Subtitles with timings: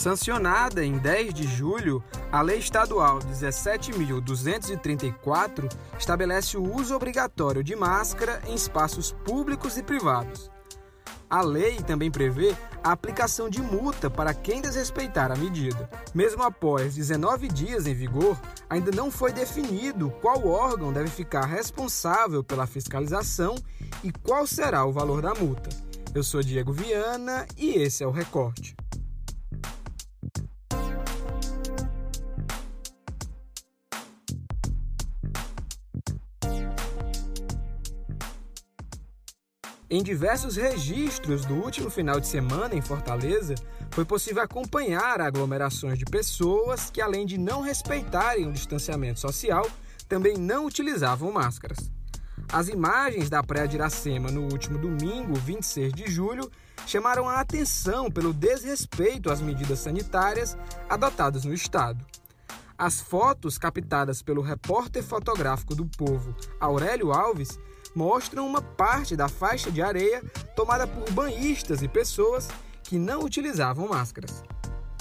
[0.00, 2.02] Sancionada em 10 de julho,
[2.32, 10.50] a Lei Estadual 17.234 estabelece o uso obrigatório de máscara em espaços públicos e privados.
[11.28, 15.90] A lei também prevê a aplicação de multa para quem desrespeitar a medida.
[16.14, 18.40] Mesmo após 19 dias em vigor,
[18.70, 23.54] ainda não foi definido qual órgão deve ficar responsável pela fiscalização
[24.02, 25.68] e qual será o valor da multa.
[26.14, 28.79] Eu sou Diego Viana e esse é o Recorte.
[39.92, 43.56] Em diversos registros do último final de semana em Fortaleza,
[43.90, 49.68] foi possível acompanhar aglomerações de pessoas que, além de não respeitarem o distanciamento social,
[50.08, 51.90] também não utilizavam máscaras.
[52.52, 56.48] As imagens da Praia de Iracema no último domingo, 26 de julho,
[56.86, 60.56] chamaram a atenção pelo desrespeito às medidas sanitárias
[60.88, 62.06] adotadas no estado.
[62.78, 67.58] As fotos captadas pelo repórter fotográfico do Povo, Aurélio Alves,
[67.94, 70.22] mostram uma parte da faixa de areia
[70.54, 72.48] tomada por banhistas e pessoas
[72.82, 74.42] que não utilizavam máscaras.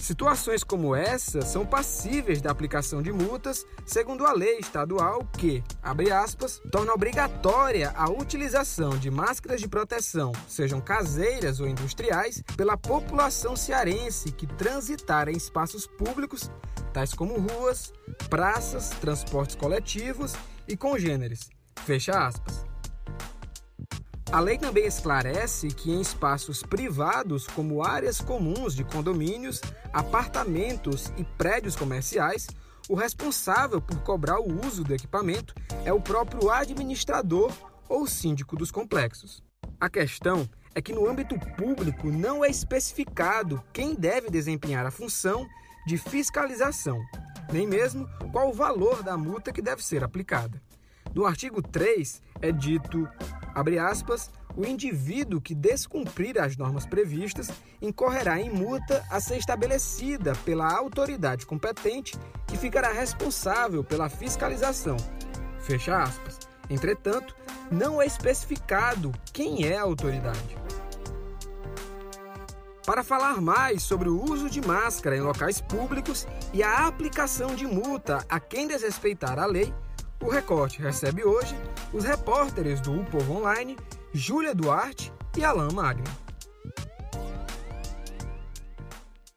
[0.01, 6.11] Situações como essa são passíveis da aplicação de multas, segundo a lei estadual que, abre
[6.11, 13.55] aspas, torna obrigatória a utilização de máscaras de proteção, sejam caseiras ou industriais, pela população
[13.55, 16.49] cearense que transitar em espaços públicos,
[16.93, 17.93] tais como ruas,
[18.29, 20.33] praças, transportes coletivos
[20.67, 21.49] e congêneres.
[21.85, 22.68] Fecha aspas.
[24.31, 29.59] A lei também esclarece que em espaços privados, como áreas comuns de condomínios,
[29.91, 32.47] apartamentos e prédios comerciais,
[32.87, 37.51] o responsável por cobrar o uso do equipamento é o próprio administrador
[37.87, 39.43] ou síndico dos complexos.
[39.81, 45.47] A questão é que no âmbito público não é especificado quem deve desempenhar a função
[45.87, 47.01] de fiscalização,
[47.51, 50.61] nem mesmo qual o valor da multa que deve ser aplicada.
[51.15, 53.09] No artigo 3 é dito
[53.53, 57.49] Abre aspas, o indivíduo que descumprir as normas previstas
[57.81, 62.17] incorrerá em multa a ser estabelecida pela autoridade competente
[62.47, 64.97] que ficará responsável pela fiscalização.
[65.59, 66.39] Fecha aspas.
[66.69, 67.35] Entretanto,
[67.71, 70.57] não é especificado quem é a autoridade.
[72.85, 77.67] Para falar mais sobre o uso de máscara em locais públicos e a aplicação de
[77.67, 79.71] multa a quem desrespeitar a lei,
[80.21, 81.55] o Recorte recebe hoje
[81.93, 83.77] os repórteres do Povo Online,
[84.13, 86.03] Júlia Duarte e Alain Magno.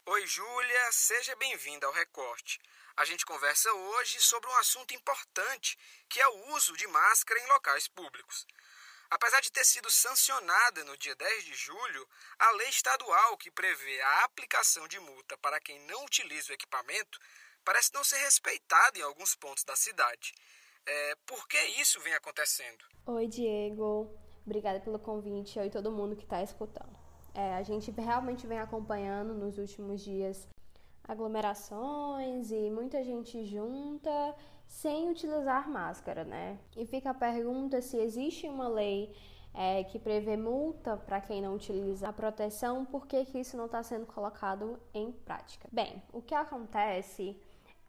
[0.07, 2.61] Oi, Júlia, seja bem-vinda ao Recorte.
[2.97, 5.79] A gente conversa hoje sobre um assunto importante,
[6.09, 8.47] que é o uso de máscara em locais públicos.
[9.09, 14.01] Apesar de ter sido sancionada no dia 10 de julho, a lei estadual que prevê
[14.01, 17.19] a aplicação de multa para quem não utiliza o equipamento
[17.65, 20.35] parece não ser respeitada em alguns pontos da cidade.
[20.87, 22.85] É, por que isso vem acontecendo?
[23.07, 24.11] Oi, Diego.
[24.45, 25.59] Obrigada pelo convite.
[25.59, 26.97] Oi, todo mundo que está escutando.
[27.35, 30.49] É, a gente realmente vem acompanhando nos últimos dias
[31.07, 34.35] aglomerações e muita gente junta
[34.67, 36.59] sem utilizar máscara, né?
[36.77, 39.15] E fica a pergunta se existe uma lei
[39.55, 43.67] é, que prevê multa para quem não utiliza a proteção, por que, que isso não
[43.67, 45.69] está sendo colocado em prática?
[45.71, 47.39] Bem, o que acontece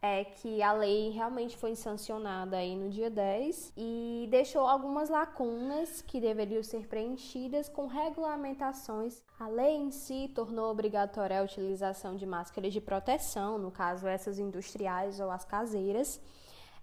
[0.06, 6.02] é que a lei realmente foi sancionada aí no dia 10 e deixou algumas lacunas
[6.02, 9.22] que deveriam ser preenchidas com regulamentações.
[9.40, 14.38] A lei em si tornou obrigatória a utilização de máscaras de proteção, no caso essas
[14.38, 16.20] industriais ou as caseiras,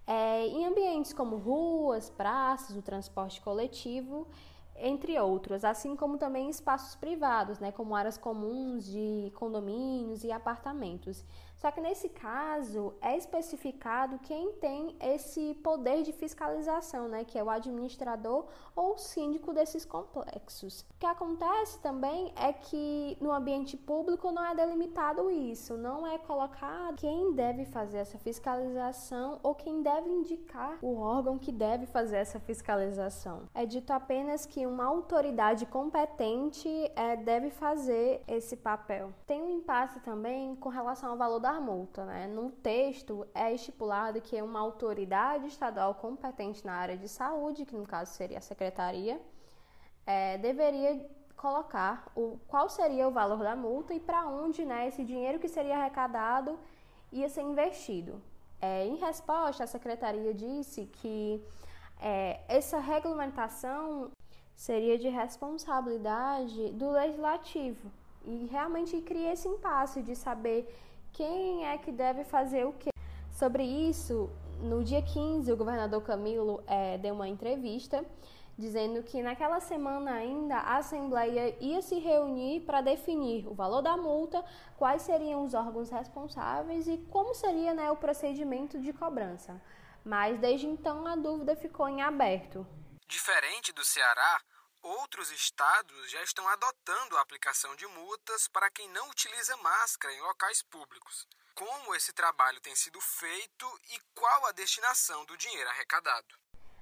[0.04, 4.26] é, em ambientes como ruas, praças, o transporte coletivo
[4.76, 11.24] entre outros, assim como também espaços privados, né, como áreas comuns de condomínios e apartamentos.
[11.56, 17.44] Só que nesse caso é especificado quem tem esse poder de fiscalização, né, que é
[17.44, 20.80] o administrador ou síndico desses complexos.
[20.80, 26.18] O que acontece também é que no ambiente público não é delimitado isso, não é
[26.18, 32.16] colocado quem deve fazer essa fiscalização ou quem deve indicar o órgão que deve fazer
[32.16, 33.42] essa fiscalização.
[33.54, 39.12] É dito apenas que uma autoridade competente é, deve fazer esse papel.
[39.26, 42.04] Tem um impasse também com relação ao valor da multa.
[42.04, 42.26] Né?
[42.26, 47.86] No texto é estipulado que uma autoridade estadual competente na área de saúde, que no
[47.86, 49.20] caso seria a secretaria,
[50.06, 55.04] é, deveria colocar o, qual seria o valor da multa e para onde né, esse
[55.04, 56.58] dinheiro que seria arrecadado
[57.10, 58.20] ia ser investido.
[58.60, 61.42] É, em resposta, a secretaria disse que
[62.00, 64.10] é, essa regulamentação
[64.54, 67.90] seria de responsabilidade do legislativo
[68.24, 70.72] E realmente cria esse impasse de saber
[71.12, 72.90] quem é que deve fazer o quê.
[73.30, 78.04] Sobre isso, no dia 15, o governador Camilo é, deu uma entrevista
[78.56, 83.96] dizendo que naquela semana ainda a Assembleia ia se reunir para definir o valor da
[83.96, 84.44] multa,
[84.76, 89.60] quais seriam os órgãos responsáveis e como seria né, o procedimento de cobrança.
[90.04, 92.66] Mas desde então a dúvida ficou em aberto.
[93.06, 94.40] Diferente do Ceará,
[94.82, 100.20] outros estados já estão adotando a aplicação de multas para quem não utiliza máscara em
[100.20, 101.26] locais públicos.
[101.54, 106.34] Como esse trabalho tem sido feito e qual a destinação do dinheiro arrecadado?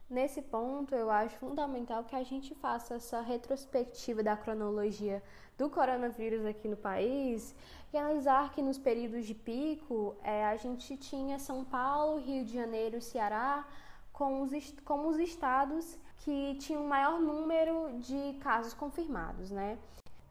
[0.08, 5.22] Nesse ponto, eu acho fundamental que a gente faça essa retrospectiva da cronologia
[5.56, 7.54] do coronavírus aqui no país
[7.92, 12.54] e analisar que nos períodos de pico é, a gente tinha São Paulo, Rio de
[12.54, 13.64] Janeiro Ceará
[14.12, 14.50] como os,
[14.84, 19.78] como os estados que tinham maior número de casos confirmados, né?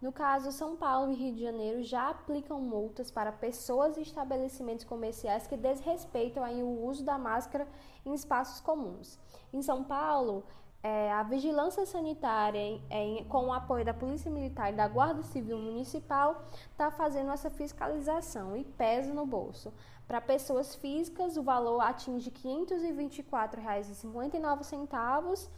[0.01, 4.85] No caso, São Paulo e Rio de Janeiro já aplicam multas para pessoas e estabelecimentos
[4.85, 7.67] comerciais que desrespeitam aí o uso da máscara
[8.05, 9.19] em espaços comuns.
[9.51, 10.45] Em São Paulo,
[10.81, 15.57] é, a vigilância sanitária, é, com o apoio da Polícia Militar e da Guarda Civil
[15.57, 19.73] Municipal, está fazendo essa fiscalização e pesa no bolso.
[20.07, 22.35] Para pessoas físicas, o valor atinge R$
[22.65, 25.49] 524,59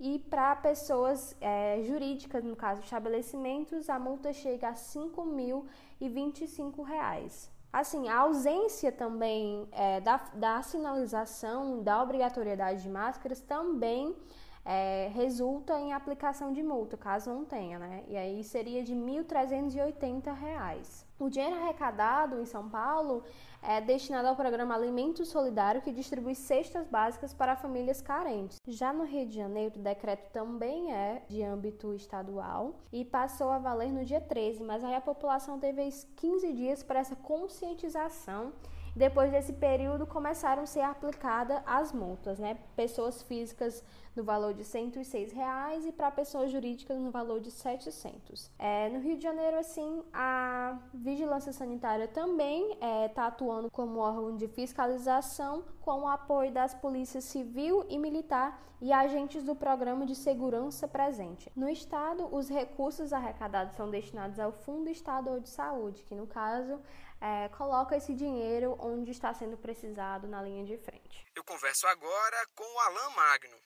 [0.00, 7.48] e para pessoas é, jurídicas, no caso estabelecimentos, a multa chega a R$ 5.025.
[7.72, 14.14] Assim, a ausência também é, da, da sinalização da obrigatoriedade de máscaras também
[14.64, 18.02] é, resulta em aplicação de multa, caso não tenha, né?
[18.08, 21.04] E aí seria de R$ 1.380.
[21.18, 23.22] O dinheiro arrecadado em São Paulo
[23.62, 28.58] é destinado ao programa Alimento Solidário, que distribui cestas básicas para famílias carentes.
[28.66, 33.58] Já no Rio de Janeiro, o decreto também é de âmbito estadual e passou a
[33.58, 38.52] valer no dia 13, mas aí a população teve 15 dias para essa conscientização
[38.94, 42.56] depois desse período, começaram a ser aplicadas as multas, né?
[42.76, 43.82] Pessoas físicas
[44.14, 48.50] no valor de 106 reais e para pessoas jurídicas no valor de 700.
[48.58, 53.98] É, no Rio de Janeiro, assim, a vigilância sanitária também está é, tá atuando como
[53.98, 60.04] órgão de fiscalização com o apoio das polícias civil e militar e agentes do programa
[60.04, 61.50] de segurança presente.
[61.56, 66.78] No estado, os recursos arrecadados são destinados ao Fundo Estadual de Saúde, que no caso
[67.20, 71.26] é, coloca esse dinheiro onde está sendo precisado na linha de frente.
[71.34, 73.56] Eu converso agora com o Alan Magno.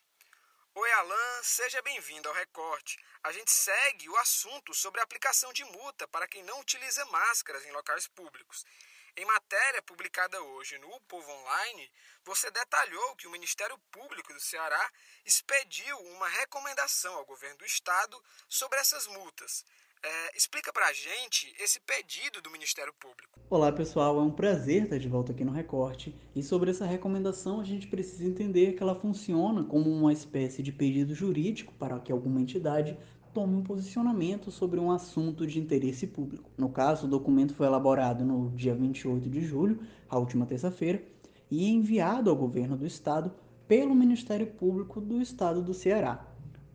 [0.75, 2.97] Oi, Alan, seja bem-vindo ao Recorte.
[3.25, 7.65] A gente segue o assunto sobre a aplicação de multa para quem não utiliza máscaras
[7.67, 8.65] em locais públicos.
[9.17, 11.91] Em matéria publicada hoje no Povo Online,
[12.23, 14.93] você detalhou que o Ministério Público do Ceará
[15.25, 19.65] expediu uma recomendação ao governo do estado sobre essas multas.
[20.03, 23.41] É, explica pra gente esse pedido do Ministério Público.
[23.51, 26.15] Olá pessoal, é um prazer estar de volta aqui no Recorte.
[26.37, 30.71] E sobre essa recomendação, a gente precisa entender que ela funciona como uma espécie de
[30.71, 32.97] pedido jurídico para que alguma entidade
[33.35, 36.49] tome um posicionamento sobre um assunto de interesse público.
[36.57, 41.03] No caso, o documento foi elaborado no dia 28 de julho, a última terça-feira,
[41.51, 43.33] e enviado ao governo do estado
[43.67, 46.25] pelo Ministério Público do Estado do Ceará.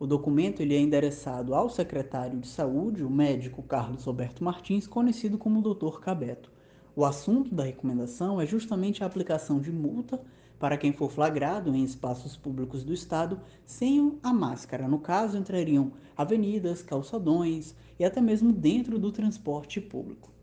[0.04, 5.38] O documento ele é endereçado ao secretário de Saúde, o médico Carlos Roberto Martins, conhecido
[5.38, 5.98] como Dr.
[5.98, 6.52] Cabeto.
[6.94, 10.20] O assunto da recomendação é justamente a aplicação de multa
[10.58, 14.86] para quem for flagrado em espaços públicos do Estado sem a máscara.
[14.86, 20.33] No caso, entrariam avenidas, calçadões e até mesmo dentro do transporte público.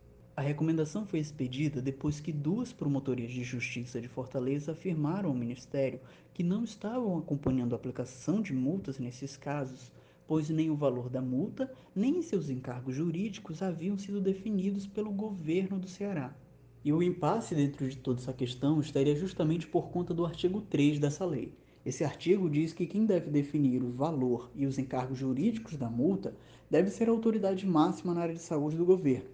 [0.42, 6.00] A recomendação foi expedida depois que duas promotorias de justiça de Fortaleza afirmaram ao Ministério
[6.34, 9.92] que não estavam acompanhando a aplicação de multas nesses casos,
[10.28, 15.78] pois nem o valor da multa nem seus encargos jurídicos haviam sido definidos pelo governo
[15.78, 16.36] do Ceará.
[16.84, 20.98] E o impasse dentro de toda essa questão estaria justamente por conta do artigo 3
[20.98, 21.54] dessa lei.
[21.86, 26.34] Esse artigo diz que quem deve definir o valor e os encargos jurídicos da multa
[26.68, 29.30] deve ser a autoridade máxima na área de saúde do governo,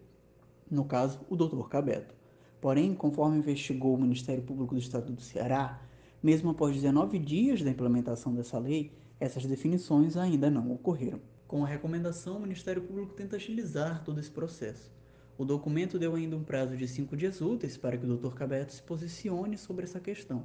[0.70, 1.68] no caso, o Dr.
[1.70, 2.16] Cabeto.
[2.60, 5.82] Porém, conforme investigou o Ministério Público do Estado do Ceará,
[6.22, 11.20] mesmo após 19 dias da implementação dessa lei, essas definições ainda não ocorreram.
[11.48, 14.92] Com a recomendação, o Ministério Público tenta agilizar todo esse processo.
[15.38, 18.34] O documento deu ainda um prazo de cinco dias úteis para que o Dr.
[18.34, 20.44] Cabeto se posicione sobre essa questão.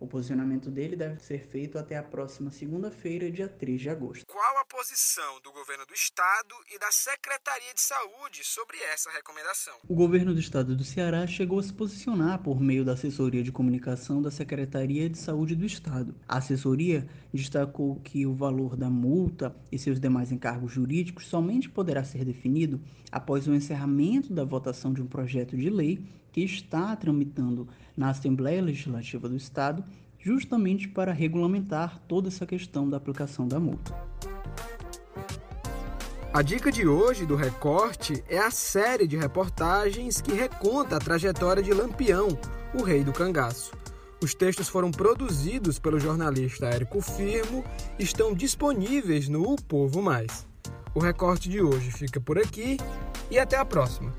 [0.00, 4.26] O posicionamento dele deve ser feito até a próxima segunda-feira, dia 3 de agosto.
[4.26, 9.74] Qual a posição do governo do estado e da Secretaria de Saúde sobre essa recomendação?
[9.88, 13.52] O governo do estado do Ceará chegou a se posicionar por meio da assessoria de
[13.52, 16.14] comunicação da Secretaria de Saúde do estado.
[16.28, 22.04] A assessoria destacou que o valor da multa e seus demais encargos jurídicos somente poderá
[22.04, 26.04] ser definido após o encerramento da votação de um projeto de lei
[26.34, 29.84] que está tramitando na Assembleia Legislativa do Estado,
[30.18, 33.94] justamente para regulamentar toda essa questão da aplicação da multa.
[36.32, 41.62] A dica de hoje do Recorte é a série de reportagens que reconta a trajetória
[41.62, 42.36] de Lampião,
[42.74, 43.72] o rei do cangaço.
[44.20, 47.64] Os textos foram produzidos pelo jornalista Érico Firmo
[47.96, 50.48] e estão disponíveis no O Povo Mais.
[50.96, 52.76] O recorte de hoje fica por aqui
[53.30, 54.12] e até a próxima.